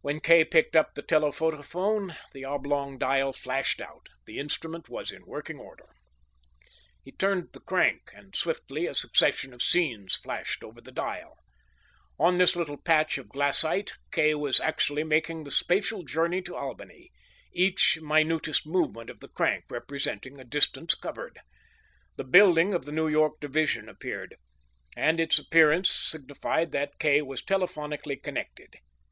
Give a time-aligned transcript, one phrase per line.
[0.00, 4.06] When Kay picked up the telephotophone, the oblong dial flashed out.
[4.24, 5.88] The instrument was in working order.
[7.02, 11.36] He turned the crank, and swiftly a succession of scenes flashed over the dial.
[12.16, 17.10] On this little patch of glassite, Kay was actually making the spatial journey to Albany,
[17.52, 21.40] each minutest movement of the crank representing a distance covered.
[22.14, 24.36] The building of the New York Division appeared,
[24.96, 28.76] and its appearance signified that Kay was telephonically connected.